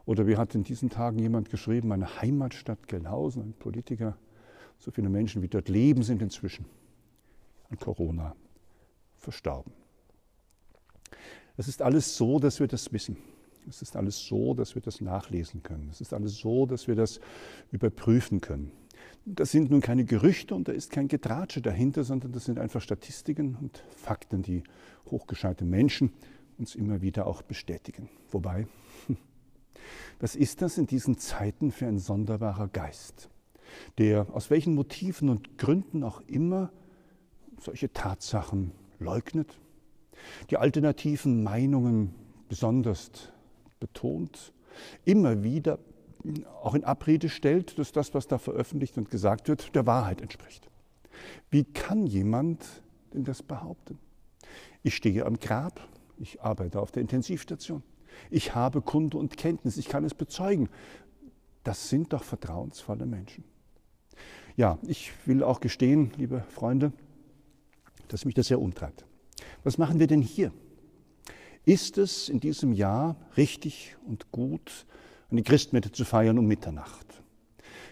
Oder 0.05 0.27
wie 0.27 0.37
hat 0.37 0.55
in 0.55 0.63
diesen 0.63 0.89
Tagen 0.89 1.19
jemand 1.19 1.49
geschrieben, 1.49 1.89
meine 1.89 2.21
Heimatstadt 2.21 2.87
Gelhausen, 2.87 3.43
ein 3.43 3.53
Politiker, 3.53 4.17
so 4.79 4.91
viele 4.91 5.09
Menschen 5.09 5.41
wie 5.41 5.49
dort 5.49 5.67
leben, 5.69 6.03
sind 6.03 6.21
inzwischen 6.21 6.65
an 7.69 7.77
Corona 7.77 8.35
verstorben. 9.17 9.73
Es 11.57 11.67
ist 11.67 11.81
alles 11.81 12.15
so, 12.15 12.39
dass 12.39 12.59
wir 12.59 12.67
das 12.67 12.91
wissen. 12.93 13.17
Es 13.67 13.81
ist 13.81 13.95
alles 13.95 14.25
so, 14.25 14.53
dass 14.53 14.75
wir 14.75 14.81
das 14.81 15.01
nachlesen 15.01 15.61
können. 15.61 15.89
Es 15.91 15.99
ist 15.99 16.13
alles 16.13 16.37
so, 16.37 16.65
dass 16.65 16.87
wir 16.87 16.95
das 16.95 17.19
überprüfen 17.71 18.39
können. 18.39 18.71
Das 19.25 19.51
sind 19.51 19.69
nun 19.69 19.81
keine 19.81 20.05
Gerüchte 20.05 20.55
und 20.55 20.67
da 20.67 20.71
ist 20.71 20.91
kein 20.91 21.07
Getratsche 21.07 21.61
dahinter, 21.61 22.03
sondern 22.03 22.31
das 22.31 22.45
sind 22.45 22.57
einfach 22.57 22.81
Statistiken 22.81 23.55
und 23.55 23.83
Fakten, 23.95 24.41
die 24.41 24.63
hochgescheite 25.11 25.65
Menschen 25.65 26.13
uns 26.57 26.75
immer 26.75 27.01
wieder 27.01 27.27
auch 27.27 27.41
bestätigen. 27.41 28.09
Wobei, 28.31 28.67
was 30.19 30.35
ist 30.35 30.61
das 30.61 30.77
in 30.77 30.87
diesen 30.87 31.17
Zeiten 31.17 31.71
für 31.71 31.87
ein 31.87 31.99
sonderbarer 31.99 32.67
Geist, 32.67 33.29
der 33.97 34.27
aus 34.33 34.49
welchen 34.49 34.75
Motiven 34.75 35.29
und 35.29 35.57
Gründen 35.57 36.03
auch 36.03 36.21
immer 36.27 36.71
solche 37.59 37.91
Tatsachen 37.91 38.71
leugnet, 38.99 39.59
die 40.49 40.57
alternativen 40.57 41.43
Meinungen 41.43 42.15
besonders 42.49 43.11
betont, 43.79 44.53
immer 45.05 45.43
wieder 45.43 45.79
auch 46.61 46.75
in 46.75 46.83
Abrede 46.83 47.29
stellt, 47.29 47.77
dass 47.79 47.91
das, 47.91 48.13
was 48.13 48.27
da 48.27 48.37
veröffentlicht 48.37 48.97
und 48.97 49.09
gesagt 49.09 49.47
wird, 49.47 49.73
der 49.75 49.85
Wahrheit 49.85 50.21
entspricht. 50.21 50.69
Wie 51.49 51.63
kann 51.63 52.05
jemand 52.05 52.65
denn 53.13 53.23
das 53.23 53.43
behaupten? 53.43 53.97
Ich 54.83 54.95
stehe 54.95 55.25
am 55.25 55.39
Grab, 55.39 55.79
ich 56.17 56.41
arbeite 56.41 56.79
auf 56.79 56.91
der 56.91 57.01
Intensivstation. 57.01 57.83
Ich 58.29 58.55
habe 58.55 58.81
Kunde 58.81 59.17
und 59.17 59.37
Kenntnis, 59.37 59.77
ich 59.77 59.87
kann 59.87 60.03
es 60.03 60.13
bezeugen. 60.13 60.69
Das 61.63 61.89
sind 61.89 62.13
doch 62.13 62.23
vertrauensvolle 62.23 63.05
Menschen. 63.05 63.43
Ja, 64.55 64.77
ich 64.83 65.13
will 65.25 65.43
auch 65.43 65.61
gestehen, 65.61 66.11
liebe 66.17 66.43
Freunde, 66.49 66.91
dass 68.09 68.25
mich 68.25 68.35
das 68.35 68.47
sehr 68.47 68.59
umtreibt. 68.59 69.05
Was 69.63 69.77
machen 69.77 69.99
wir 69.99 70.07
denn 70.07 70.21
hier? 70.21 70.51
Ist 71.65 71.97
es 71.97 72.29
in 72.29 72.39
diesem 72.39 72.73
Jahr 72.73 73.15
richtig 73.37 73.95
und 74.05 74.31
gut, 74.31 74.85
eine 75.31 75.43
Christmette 75.43 75.91
zu 75.91 76.05
feiern 76.05 76.37
um 76.39 76.45
Mitternacht? 76.45 77.05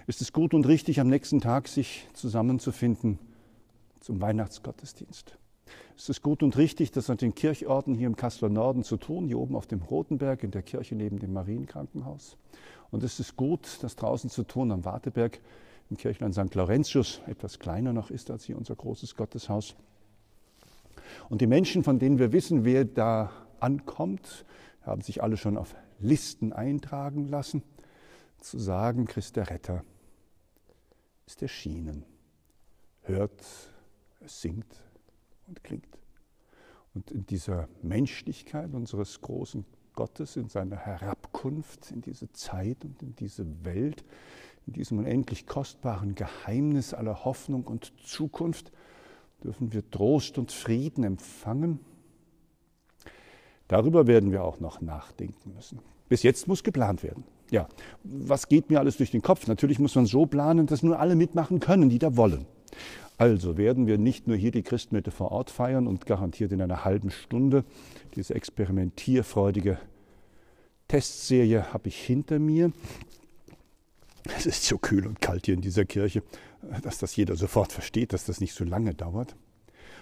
Ist 0.08 0.22
es 0.22 0.32
gut 0.32 0.54
und 0.54 0.68
richtig, 0.68 1.00
am 1.00 1.10
nächsten 1.10 1.42
Tag 1.42 1.68
sich 1.68 2.08
zusammenzufinden 2.14 3.20
zum 4.00 4.22
Weihnachtsgottesdienst? 4.22 5.38
Es 5.98 6.10
ist 6.10 6.22
gut 6.22 6.44
und 6.44 6.56
richtig, 6.58 6.92
das 6.92 7.10
an 7.10 7.18
den 7.18 7.36
Kirchorten 7.36 7.94
hier 7.94 8.08
im 8.08 8.16
Kasseler 8.16 8.50
Norden 8.50 8.84
zu 8.84 8.98
tun, 8.98 9.28
hier 9.28 9.40
oben 9.40 9.56
auf 9.56 9.68
dem 9.68 9.82
Rotenberg 9.82 10.44
in 10.44 10.52
der 10.52 10.62
Kirche 10.62 10.96
neben 10.96 11.20
dem 11.20 11.34
Marienkrankenhaus. 11.34 12.38
Und 12.92 13.04
es 13.04 13.20
ist 13.20 13.36
gut, 13.36 13.80
das 13.82 13.96
draußen 13.96 14.30
zu 14.30 14.44
tun 14.44 14.72
am 14.72 14.86
Warteberg 14.86 15.40
im 15.90 15.98
Kirchlein 15.98 16.34
St. 16.34 16.54
Laurentius, 16.56 17.22
etwas 17.28 17.60
kleiner 17.60 17.94
noch 17.94 18.12
ist 18.12 18.32
als 18.32 18.46
hier 18.46 18.58
unser 18.58 18.76
großes 18.76 19.16
Gotteshaus. 19.16 19.76
Und 21.30 21.42
die 21.42 21.48
Menschen, 21.48 21.84
von 21.84 22.00
denen 22.00 22.20
wir 22.20 22.32
wissen, 22.32 22.64
wer 22.64 22.86
da 22.86 23.32
ankommt, 23.60 24.46
haben 24.84 25.02
sich 25.02 25.24
alle 25.24 25.38
schon 25.38 25.58
auf 25.58 25.76
Listen 26.00 26.54
eintragen 26.54 27.28
lassen, 27.28 27.64
zu 28.40 28.60
sagen, 28.60 29.06
Christ 29.06 29.36
der 29.36 29.50
Retter 29.50 29.84
ist 31.26 31.42
erschienen. 31.42 32.06
Hört, 33.02 33.44
es 34.22 34.42
singt, 34.42 34.84
und 35.48 35.64
klingt. 35.64 35.98
Und 36.94 37.12
in 37.12 37.26
dieser 37.26 37.68
Menschlichkeit 37.82 38.74
unseres 38.74 39.22
großen 39.22 39.66
Gottes, 39.94 40.36
in 40.36 40.48
seiner 40.48 40.78
Herabkunft 40.78 41.92
in 41.92 42.02
diese 42.02 42.32
Zeit 42.32 42.86
und 42.86 43.02
in 43.02 43.16
diese 43.16 43.66
Welt, 43.66 44.06
in 44.68 44.74
diesem 44.74 45.00
unendlich 45.00 45.48
kostbaren 45.48 46.16
Geheimnis 46.16 46.94
aller 46.94 47.26
Hoffnung 47.26 47.66
und 47.66 47.94
Zukunft, 48.06 48.72
dürfen 49.44 49.74
wir 49.74 49.90
Trost 49.90 50.38
und 50.38 50.52
Frieden 50.52 51.04
empfangen. 51.04 51.80
Darüber 53.68 54.08
werden 54.08 54.32
wir 54.32 54.44
auch 54.44 54.60
noch 54.60 54.82
nachdenken 54.82 55.54
müssen. 55.56 55.80
Bis 56.10 56.24
jetzt 56.24 56.48
muss 56.48 56.64
geplant 56.64 57.04
werden. 57.04 57.24
Ja, 57.52 57.68
was 58.04 58.48
geht 58.48 58.70
mir 58.70 58.80
alles 58.80 58.98
durch 58.98 59.12
den 59.12 59.22
Kopf? 59.22 59.48
Natürlich 59.48 59.80
muss 59.80 59.96
man 59.96 60.06
so 60.06 60.26
planen, 60.26 60.68
dass 60.68 60.84
nur 60.84 61.00
alle 61.00 61.16
mitmachen 61.16 61.60
können, 61.60 61.90
die 61.90 62.00
da 62.00 62.16
wollen. 62.16 62.46
Also 63.18 63.58
werden 63.58 63.88
wir 63.88 63.98
nicht 63.98 64.28
nur 64.28 64.38
hier 64.38 64.52
die 64.52 64.62
Christmette 64.62 65.12
vor 65.12 65.32
Ort 65.32 65.50
feiern 65.50 65.88
und 65.88 66.06
garantiert 66.06 66.52
in 66.52 66.62
einer 66.62 66.86
halben 66.86 67.10
Stunde. 67.10 67.64
Diese 68.16 68.36
experimentierfreudige 68.36 69.80
Testserie 70.88 71.74
habe 71.74 71.90
ich 71.90 71.98
hinter 72.00 72.40
mir. 72.40 72.72
Es 74.36 74.46
ist 74.46 74.66
so 74.66 74.78
kühl 74.78 75.08
und 75.08 75.22
kalt 75.22 75.46
hier 75.46 75.56
in 75.56 75.62
dieser 75.62 75.86
Kirche, 75.86 76.22
dass 76.84 77.00
das 77.00 77.16
jeder 77.16 77.36
sofort 77.36 77.72
versteht, 77.72 78.14
dass 78.14 78.26
das 78.26 78.40
nicht 78.40 78.54
so 78.54 78.64
lange 78.64 78.94
dauert. 78.94 79.36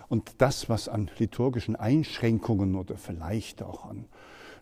Und 0.07 0.35
das, 0.39 0.69
was 0.69 0.87
an 0.87 1.09
liturgischen 1.17 1.75
Einschränkungen 1.75 2.75
oder 2.75 2.97
vielleicht 2.97 3.63
auch 3.63 3.85
an 3.85 4.05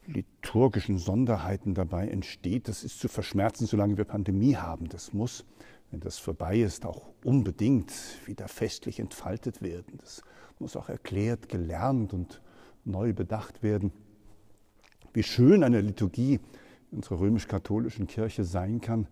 liturgischen 0.06 0.98
Sonderheiten 0.98 1.74
dabei 1.74 2.08
entsteht, 2.08 2.68
das 2.68 2.84
ist 2.84 3.00
zu 3.00 3.08
verschmerzen, 3.08 3.66
solange 3.68 3.98
wir 3.98 4.06
Pandemie 4.06 4.56
haben. 4.56 4.90
Das 4.90 5.14
muss, 5.14 5.46
wenn 5.92 6.00
das 6.00 6.18
vorbei 6.18 6.60
ist, 6.60 6.86
auch 6.86 7.10
unbedingt 7.24 7.94
wieder 8.26 8.48
festlich 8.48 9.00
entfaltet 9.00 9.62
werden. 9.62 9.98
Das 10.00 10.22
muss 10.60 10.76
auch 10.76 10.90
erklärt, 10.90 11.50
gelernt 11.50 12.14
und 12.14 12.42
neu 12.86 13.14
bedacht 13.14 13.64
werden. 13.64 13.92
Wie 15.14 15.24
schön 15.24 15.64
eine 15.64 15.82
Liturgie 15.82 16.40
unserer 16.92 17.20
römisch-katholischen 17.20 18.08
Kirche 18.08 18.44
sein 18.44 18.82
kann, 18.82 19.08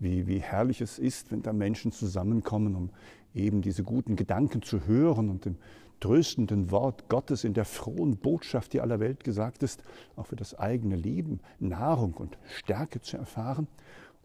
wie, 0.00 0.26
wie 0.26 0.40
herrlich 0.40 0.80
es 0.80 0.98
ist, 0.98 1.30
wenn 1.30 1.42
da 1.42 1.52
Menschen 1.52 1.92
zusammenkommen, 1.92 2.74
um 2.74 2.90
eben 3.34 3.62
diese 3.62 3.84
guten 3.84 4.16
Gedanken 4.16 4.62
zu 4.62 4.86
hören 4.86 5.28
und 5.28 5.44
dem 5.44 5.56
tröstenden 6.00 6.70
Wort 6.70 7.08
Gottes 7.08 7.44
in 7.44 7.52
der 7.52 7.66
frohen 7.66 8.16
Botschaft, 8.16 8.72
die 8.72 8.80
aller 8.80 9.00
Welt 9.00 9.22
gesagt 9.22 9.62
ist, 9.62 9.82
auch 10.16 10.26
für 10.26 10.36
das 10.36 10.58
eigene 10.58 10.96
Leben 10.96 11.40
Nahrung 11.58 12.14
und 12.14 12.38
Stärke 12.48 13.00
zu 13.02 13.18
erfahren 13.18 13.68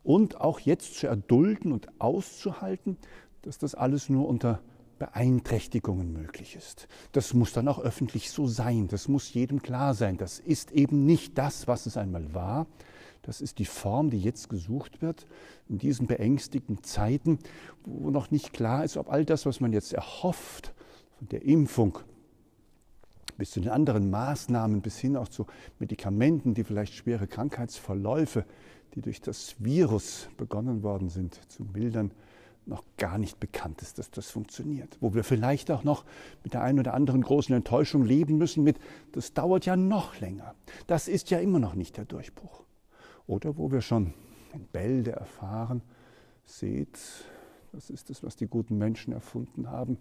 und 0.04 0.40
auch 0.40 0.60
jetzt 0.62 0.96
zu 0.96 1.08
erdulden 1.08 1.74
und 1.74 1.90
auszuhalten, 2.00 2.98
dass 3.42 3.58
das 3.58 3.76
alles 3.76 4.10
nur 4.10 4.28
unter 4.28 4.62
Beeinträchtigungen 4.98 6.14
möglich 6.14 6.56
ist. 6.56 6.88
Das 7.12 7.34
muss 7.34 7.52
dann 7.52 7.68
auch 7.68 7.80
öffentlich 7.80 8.32
so 8.32 8.48
sein, 8.48 8.88
das 8.88 9.10
muss 9.10 9.34
jedem 9.34 9.62
klar 9.62 9.94
sein. 9.94 10.16
Das 10.16 10.40
ist 10.40 10.72
eben 10.72 11.06
nicht 11.06 11.38
das, 11.38 11.68
was 11.68 11.86
es 11.86 11.98
einmal 11.98 12.34
war, 12.34 12.66
das 13.26 13.42
ist 13.42 13.58
die 13.58 13.66
Form, 13.66 14.12
die 14.12 14.20
jetzt 14.20 14.50
gesucht 14.50 15.02
wird 15.02 15.26
in 15.68 15.80
diesen 15.80 16.06
beängstigten 16.06 16.84
Zeiten, 16.84 17.40
wo 17.84 18.12
noch 18.12 18.30
nicht 18.30 18.54
klar 18.54 18.84
ist, 18.84 18.98
ob 18.98 19.12
all 19.12 19.26
das, 19.26 19.46
was 19.46 19.60
man 19.60 19.74
jetzt 19.74 19.94
erhofft, 19.94 20.74
von 21.18 21.28
der 21.30 21.44
Impfung 21.44 21.98
bis 23.38 23.52
zu 23.52 23.60
den 23.60 23.72
anderen 23.72 24.10
Maßnahmen, 24.10 24.82
bis 24.82 24.98
hin 24.98 25.18
auch 25.18 25.28
zu 25.28 25.46
Medikamenten, 25.80 26.54
die 26.54 26.64
vielleicht 26.64 26.94
schwere 26.94 27.28
Krankheitsverläufe, 27.28 28.46
die 28.94 29.02
durch 29.02 29.22
das 29.22 29.56
Virus 29.60 30.30
begonnen 30.38 30.84
worden 30.84 31.10
sind, 31.10 31.40
zu 31.52 31.64
mildern, 31.64 32.12
noch 32.68 32.84
gar 32.98 33.18
nicht 33.18 33.40
bekannt 33.40 33.82
ist, 33.82 34.00
dass 34.00 34.10
das 34.10 34.32
funktioniert. 34.32 34.98
Wo 35.02 35.14
wir 35.14 35.24
vielleicht 35.24 35.70
auch 35.70 35.84
noch 35.84 36.06
mit 36.44 36.54
der 36.54 36.62
einen 36.62 36.80
oder 36.80 36.94
anderen 36.94 37.22
großen 37.22 37.54
Enttäuschung 37.54 38.06
leben 38.06 38.38
müssen 38.38 38.64
mit, 38.64 38.78
das 39.12 39.34
dauert 39.34 39.66
ja 39.66 39.76
noch 39.76 40.20
länger. 40.20 40.56
Das 40.88 41.08
ist 41.08 41.30
ja 41.30 41.40
immer 41.40 41.60
noch 41.60 41.76
nicht 41.76 41.98
der 41.98 42.06
Durchbruch. 42.06 42.65
Oder 43.28 43.58
wo 43.58 43.72
wir 43.72 43.82
schon 43.82 44.14
in 44.54 44.66
Bälde 44.68 45.12
erfahren, 45.12 45.82
seht, 46.46 47.00
das 47.72 47.90
ist 47.90 48.10
es, 48.10 48.24
was 48.24 48.36
die 48.36 48.48
guten 48.48 48.78
Menschen 48.78 49.14
erfunden 49.14 49.70
haben. 49.70 49.98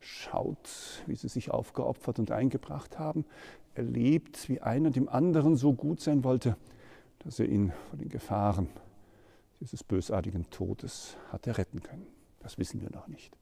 Schaut, 0.00 1.02
wie 1.06 1.14
sie 1.14 1.28
sich 1.28 1.50
aufgeopfert 1.50 2.18
und 2.18 2.30
eingebracht 2.30 2.98
haben. 2.98 3.24
Erlebt, 3.74 4.48
wie 4.48 4.60
einer 4.60 4.90
dem 4.90 5.08
anderen 5.08 5.56
so 5.56 5.72
gut 5.72 6.00
sein 6.00 6.24
wollte, 6.24 6.56
dass 7.20 7.38
er 7.38 7.48
ihn 7.48 7.72
vor 7.88 7.98
den 7.98 8.08
Gefahren 8.08 8.68
dieses 9.60 9.84
bösartigen 9.84 10.50
Todes 10.50 11.16
hatte 11.30 11.56
retten 11.56 11.82
können. 11.82 12.06
Das 12.40 12.58
wissen 12.58 12.82
wir 12.82 12.90
noch 12.90 13.06
nicht. 13.06 13.36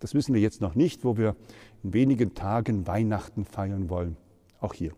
Das 0.00 0.14
wissen 0.14 0.34
wir 0.34 0.40
jetzt 0.40 0.60
noch 0.60 0.74
nicht, 0.74 1.04
wo 1.04 1.16
wir 1.16 1.36
in 1.82 1.92
wenigen 1.92 2.34
Tagen 2.34 2.86
Weihnachten 2.86 3.44
feiern 3.44 3.90
wollen. 3.90 4.16
Auch 4.60 4.72
hier. 4.72 4.92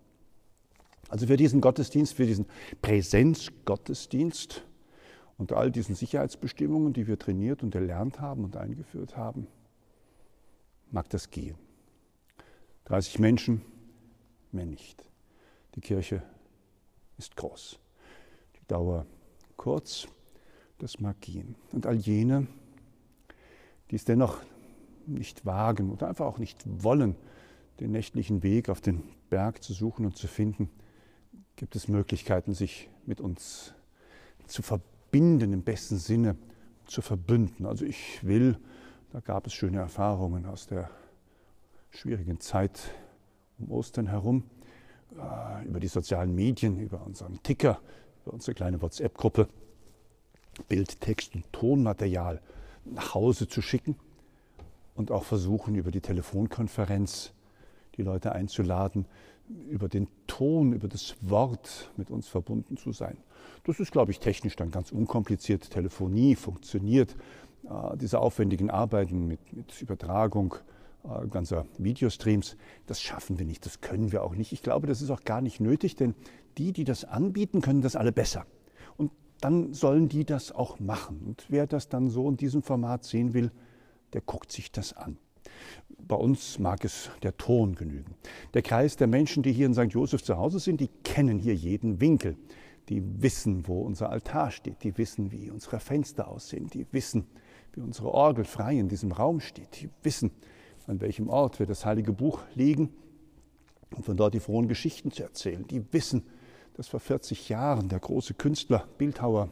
Also 1.12 1.26
für 1.26 1.36
diesen 1.36 1.60
Gottesdienst, 1.60 2.14
für 2.14 2.24
diesen 2.24 2.46
Präsenzgottesdienst 2.80 4.64
unter 5.36 5.58
all 5.58 5.70
diesen 5.70 5.94
Sicherheitsbestimmungen, 5.94 6.94
die 6.94 7.06
wir 7.06 7.18
trainiert 7.18 7.62
und 7.62 7.74
erlernt 7.74 8.18
haben 8.18 8.44
und 8.44 8.56
eingeführt 8.56 9.14
haben, 9.14 9.46
mag 10.90 11.10
das 11.10 11.28
gehen. 11.28 11.56
30 12.86 13.18
Menschen, 13.18 13.60
mehr 14.52 14.64
nicht. 14.64 15.04
Die 15.74 15.82
Kirche 15.82 16.22
ist 17.18 17.36
groß. 17.36 17.78
Die 18.56 18.66
Dauer 18.66 19.04
kurz, 19.58 20.08
das 20.78 20.98
mag 20.98 21.20
gehen. 21.20 21.56
Und 21.72 21.84
all 21.84 21.96
jene, 21.96 22.46
die 23.90 23.96
es 23.96 24.06
dennoch 24.06 24.38
nicht 25.04 25.44
wagen 25.44 25.90
oder 25.90 26.08
einfach 26.08 26.24
auch 26.24 26.38
nicht 26.38 26.64
wollen, 26.66 27.16
den 27.80 27.90
nächtlichen 27.90 28.42
Weg 28.42 28.70
auf 28.70 28.80
den 28.80 29.02
Berg 29.28 29.62
zu 29.62 29.74
suchen 29.74 30.06
und 30.06 30.16
zu 30.16 30.26
finden, 30.26 30.70
gibt 31.56 31.76
es 31.76 31.88
Möglichkeiten, 31.88 32.54
sich 32.54 32.88
mit 33.06 33.20
uns 33.20 33.74
zu 34.46 34.62
verbinden, 34.62 35.52
im 35.52 35.62
besten 35.62 35.96
Sinne 35.96 36.36
zu 36.86 37.02
verbünden. 37.02 37.66
Also 37.66 37.84
ich 37.84 38.24
will, 38.24 38.58
da 39.12 39.20
gab 39.20 39.46
es 39.46 39.54
schöne 39.54 39.78
Erfahrungen 39.78 40.46
aus 40.46 40.66
der 40.66 40.90
schwierigen 41.90 42.40
Zeit 42.40 42.90
um 43.58 43.70
Ostern 43.70 44.06
herum, 44.06 44.44
äh, 45.18 45.66
über 45.66 45.80
die 45.80 45.88
sozialen 45.88 46.34
Medien, 46.34 46.80
über 46.80 47.02
unseren 47.04 47.42
Ticker, 47.42 47.80
über 48.24 48.34
unsere 48.34 48.54
kleine 48.54 48.80
WhatsApp-Gruppe, 48.80 49.48
Bild, 50.68 51.00
Text 51.00 51.34
und 51.34 51.50
Tonmaterial 51.52 52.40
nach 52.84 53.14
Hause 53.14 53.48
zu 53.48 53.62
schicken 53.62 53.96
und 54.94 55.10
auch 55.10 55.24
versuchen, 55.24 55.74
über 55.74 55.90
die 55.90 56.00
Telefonkonferenz 56.00 57.32
die 57.96 58.02
Leute 58.02 58.32
einzuladen, 58.32 59.06
über 59.68 59.88
den 59.88 60.08
Ton, 60.26 60.72
über 60.72 60.88
das 60.88 61.16
Wort 61.20 61.90
mit 61.96 62.10
uns 62.10 62.28
verbunden 62.28 62.76
zu 62.76 62.92
sein. 62.92 63.16
Das 63.64 63.80
ist, 63.80 63.92
glaube 63.92 64.10
ich, 64.10 64.20
technisch 64.20 64.56
dann 64.56 64.70
ganz 64.70 64.92
unkompliziert. 64.92 65.70
Telefonie 65.70 66.36
funktioniert. 66.36 67.16
Äh, 67.64 67.96
diese 67.96 68.18
aufwendigen 68.18 68.70
Arbeiten 68.70 69.26
mit, 69.26 69.52
mit 69.52 69.80
Übertragung 69.82 70.56
äh, 71.04 71.26
ganzer 71.26 71.66
Videostreams, 71.78 72.56
das 72.86 73.00
schaffen 73.00 73.38
wir 73.38 73.46
nicht, 73.46 73.66
das 73.66 73.80
können 73.80 74.12
wir 74.12 74.22
auch 74.22 74.34
nicht. 74.34 74.52
Ich 74.52 74.62
glaube, 74.62 74.86
das 74.86 75.02
ist 75.02 75.10
auch 75.10 75.24
gar 75.24 75.40
nicht 75.40 75.60
nötig, 75.60 75.96
denn 75.96 76.14
die, 76.58 76.72
die 76.72 76.84
das 76.84 77.04
anbieten, 77.04 77.60
können 77.60 77.82
das 77.82 77.96
alle 77.96 78.12
besser. 78.12 78.46
Und 78.96 79.10
dann 79.40 79.72
sollen 79.74 80.08
die 80.08 80.24
das 80.24 80.52
auch 80.52 80.78
machen. 80.78 81.20
Und 81.26 81.46
wer 81.48 81.66
das 81.66 81.88
dann 81.88 82.08
so 82.08 82.28
in 82.28 82.36
diesem 82.36 82.62
Format 82.62 83.04
sehen 83.04 83.34
will, 83.34 83.50
der 84.12 84.20
guckt 84.20 84.52
sich 84.52 84.70
das 84.70 84.92
an. 84.92 85.18
Bei 86.06 86.16
uns 86.16 86.58
mag 86.58 86.84
es 86.84 87.10
der 87.22 87.36
Ton 87.36 87.74
genügen. 87.74 88.14
Der 88.54 88.62
Kreis 88.62 88.96
der 88.96 89.06
Menschen, 89.06 89.42
die 89.42 89.52
hier 89.52 89.66
in 89.66 89.74
St. 89.74 89.92
Josef 89.92 90.22
zu 90.22 90.36
Hause 90.36 90.58
sind, 90.58 90.80
die 90.80 90.90
kennen 91.04 91.38
hier 91.38 91.54
jeden 91.54 92.00
Winkel. 92.00 92.36
Die 92.88 93.02
wissen, 93.22 93.68
wo 93.68 93.82
unser 93.82 94.10
Altar 94.10 94.50
steht. 94.50 94.82
Die 94.82 94.98
wissen, 94.98 95.30
wie 95.30 95.50
unsere 95.50 95.78
Fenster 95.78 96.28
aussehen. 96.28 96.66
Die 96.68 96.86
wissen, 96.90 97.26
wie 97.72 97.80
unsere 97.80 98.12
Orgel 98.12 98.44
frei 98.44 98.78
in 98.78 98.88
diesem 98.88 99.12
Raum 99.12 99.40
steht. 99.40 99.80
Die 99.80 99.88
wissen, 100.02 100.32
an 100.86 101.00
welchem 101.00 101.28
Ort 101.28 101.60
wir 101.60 101.66
das 101.66 101.86
Heilige 101.86 102.12
Buch 102.12 102.40
legen 102.54 102.90
um 103.96 104.02
von 104.02 104.16
dort 104.16 104.34
die 104.34 104.40
frohen 104.40 104.68
Geschichten 104.68 105.10
zu 105.10 105.22
erzählen. 105.22 105.66
Die 105.66 105.92
wissen, 105.92 106.24
dass 106.74 106.88
vor 106.88 107.00
40 107.00 107.48
Jahren 107.48 107.88
der 107.88 108.00
große 108.00 108.34
Künstler, 108.34 108.86
Bildhauer 108.98 109.50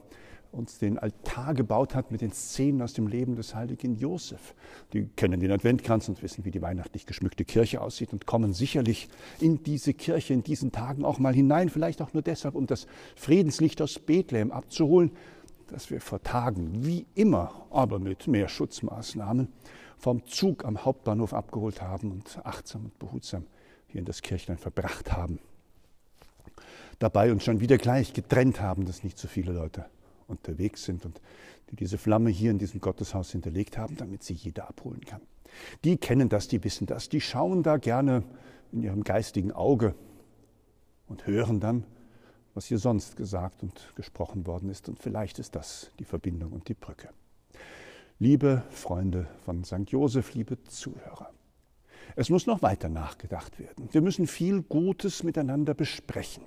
uns 0.52 0.78
den 0.78 0.99
Altar 0.99 1.54
gebaut 1.54 1.95
hat 1.95 2.11
mit 2.11 2.21
den 2.21 2.33
Szenen 2.33 2.83
aus 2.83 2.92
dem 2.92 3.07
Leben 3.07 3.37
des 3.37 3.54
heiligen 3.54 3.97
Josef. 3.97 4.54
Die 4.92 5.07
kennen 5.07 5.40
den 5.40 5.52
Adventkranz 5.52 6.09
und 6.09 6.23
wissen, 6.23 6.45
wie 6.45 6.50
die 6.50 6.62
weihnachtlich 6.62 7.07
geschmückte 7.07 7.45
Kirche 7.45 7.80
aussieht 7.80 8.12
und 8.12 8.26
kommen 8.26 8.52
sicherlich 8.52 9.09
in 9.40 9.62
diese 9.62 9.95
Kirche 9.95 10.35
in 10.35 10.42
diesen 10.42 10.73
Tagen 10.73 11.04
auch 11.04 11.19
mal 11.19 11.35
hinein, 11.35 11.69
vielleicht 11.69 12.02
auch 12.02 12.12
nur 12.12 12.23
deshalb, 12.23 12.54
um 12.54 12.66
das 12.66 12.87
Friedenslicht 13.14 13.80
aus 13.80 13.99
Bethlehem 13.99 14.50
abzuholen, 14.50 15.12
das 15.69 15.90
wir 15.90 16.00
vor 16.00 16.23
Tagen, 16.23 16.85
wie 16.85 17.07
immer, 17.14 17.66
aber 17.71 17.99
mit 17.99 18.26
mehr 18.26 18.49
Schutzmaßnahmen, 18.49 19.49
vom 19.99 20.25
Zug 20.26 20.64
am 20.64 20.85
Hauptbahnhof 20.85 21.33
abgeholt 21.33 21.80
haben 21.80 22.11
und 22.11 22.40
achtsam 22.45 22.87
und 22.87 22.99
behutsam 22.99 23.47
hier 23.87 24.00
in 24.00 24.04
das 24.04 24.23
Kirchlein 24.23 24.59
verbracht 24.59 25.12
haben. 25.12 25.38
Dabei 26.99 27.30
uns 27.30 27.45
schon 27.45 27.61
wieder 27.61 27.78
gleich 27.78 28.12
getrennt 28.12 28.61
haben, 28.61 28.85
dass 28.85 29.04
nicht 29.04 29.19
so 29.19 29.28
viele 29.28 29.52
Leute 29.52 29.87
unterwegs 30.30 30.84
sind 30.84 31.04
und 31.04 31.20
die 31.70 31.76
diese 31.76 31.99
Flamme 31.99 32.30
hier 32.30 32.50
in 32.50 32.58
diesem 32.58 32.80
Gotteshaus 32.80 33.32
hinterlegt 33.32 33.78
haben, 33.78 33.96
damit 33.96 34.22
sie 34.22 34.34
jeder 34.34 34.68
abholen 34.68 35.04
kann. 35.04 35.20
Die 35.84 35.96
kennen 35.96 36.28
das, 36.28 36.49
die 36.49 36.62
wissen 36.64 36.87
das, 36.87 37.08
die 37.08 37.20
schauen 37.20 37.62
da 37.62 37.76
gerne 37.76 38.22
in 38.72 38.82
ihrem 38.82 39.04
geistigen 39.04 39.52
Auge 39.52 39.94
und 41.08 41.26
hören 41.26 41.60
dann, 41.60 41.84
was 42.54 42.66
hier 42.66 42.78
sonst 42.78 43.16
gesagt 43.16 43.62
und 43.62 43.92
gesprochen 43.96 44.46
worden 44.46 44.70
ist. 44.70 44.88
Und 44.88 45.00
vielleicht 45.00 45.38
ist 45.38 45.54
das 45.54 45.90
die 45.99 46.04
Verbindung 46.04 46.52
und 46.52 46.68
die 46.68 46.75
Brücke. 46.75 47.10
Liebe 48.18 48.62
Freunde 48.70 49.28
von 49.44 49.64
St. 49.64 49.88
Joseph, 49.90 50.34
liebe 50.34 50.62
Zuhörer, 50.64 51.30
es 52.16 52.28
muss 52.28 52.46
noch 52.46 52.62
weiter 52.62 52.88
nachgedacht 52.88 53.58
werden. 53.58 53.88
Wir 53.92 54.00
müssen 54.00 54.26
viel 54.26 54.62
Gutes 54.62 55.22
miteinander 55.22 55.75
besprechen. 55.75 56.44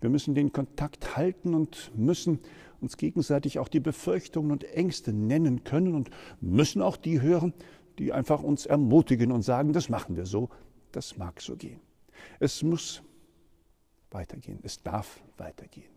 Wir 0.00 0.10
müssen 0.10 0.34
den 0.34 0.52
Kontakt 0.52 1.16
halten 1.16 1.54
und 1.54 1.90
müssen 1.96 2.40
uns 2.80 2.96
gegenseitig 2.96 3.58
auch 3.58 3.68
die 3.68 3.80
Befürchtungen 3.80 4.50
und 4.50 4.64
Ängste 4.64 5.12
nennen 5.12 5.64
können 5.64 5.94
und 5.94 6.10
müssen 6.40 6.82
auch 6.82 6.96
die 6.96 7.20
hören, 7.20 7.54
die 7.98 8.12
einfach 8.12 8.42
uns 8.42 8.66
ermutigen 8.66 9.32
und 9.32 9.42
sagen, 9.42 9.72
das 9.72 9.88
machen 9.88 10.16
wir 10.16 10.26
so, 10.26 10.48
das 10.92 11.16
mag 11.16 11.40
so 11.40 11.56
gehen. 11.56 11.80
Es 12.38 12.62
muss 12.62 13.02
weitergehen, 14.10 14.58
es 14.62 14.82
darf 14.82 15.22
weitergehen. 15.36 15.90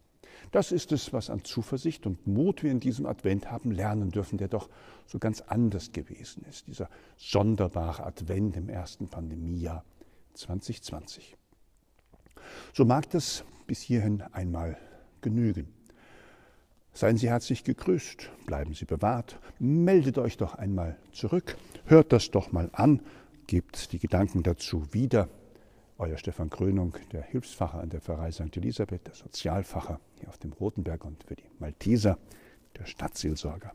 Das 0.51 0.71
ist 0.71 0.91
es, 0.91 1.13
was 1.13 1.29
an 1.29 1.43
Zuversicht 1.43 2.05
und 2.05 2.27
Mut 2.27 2.63
wir 2.63 2.71
in 2.71 2.79
diesem 2.79 3.05
Advent 3.05 3.49
haben 3.49 3.71
lernen 3.71 4.11
dürfen, 4.11 4.37
der 4.37 4.47
doch 4.47 4.69
so 5.05 5.19
ganz 5.19 5.41
anders 5.41 5.91
gewesen 5.91 6.45
ist. 6.49 6.67
Dieser 6.67 6.89
sonderbare 7.17 8.05
Advent 8.05 8.57
im 8.57 8.69
ersten 8.69 9.07
Pandemiejahr 9.07 9.83
2020. 10.33 11.37
So 12.73 12.85
mag 12.85 13.09
das 13.11 13.45
bis 13.67 13.81
hierhin 13.81 14.21
einmal 14.21 14.77
genügen. 15.21 15.73
Seien 16.95 17.17
Sie 17.17 17.27
herzlich 17.27 17.63
gegrüßt, 17.63 18.29
bleiben 18.45 18.75
Sie 18.75 18.85
bewahrt, 18.85 19.39
meldet 19.57 20.19
euch 20.19 20.37
doch 20.37 20.53
einmal 20.53 20.95
zurück, 21.11 21.57
hört 21.85 22.13
das 22.13 22.29
doch 22.29 22.51
mal 22.51 22.69
an, 22.71 23.01
gebt 23.47 23.91
die 23.93 23.99
Gedanken 23.99 24.43
dazu 24.43 24.93
wieder. 24.93 25.27
Euer 25.97 26.17
Stefan 26.17 26.51
Krönung, 26.51 26.95
der 27.11 27.23
Hilfsfacher 27.23 27.79
an 27.79 27.89
der 27.89 27.99
Pfarrei 27.99 28.31
St. 28.31 28.55
Elisabeth, 28.57 29.07
der 29.07 29.15
Sozialfacher 29.15 29.99
hier 30.19 30.29
auf 30.29 30.37
dem 30.37 30.53
Rotenberg 30.53 31.03
und 31.03 31.23
für 31.23 31.35
die 31.35 31.49
Malteser, 31.57 32.19
der 32.77 32.85
Stadtseelsorger. 32.85 33.71